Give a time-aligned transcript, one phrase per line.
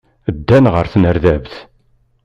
[0.35, 1.53] Ddan ɣer tnerdabt.